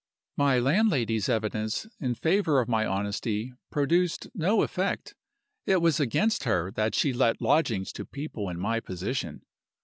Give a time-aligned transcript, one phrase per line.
[0.35, 5.13] My landlady's evidence in favor of my honesty produced no effect;
[5.67, 9.43] it was against her that she let lodgings to people in my position.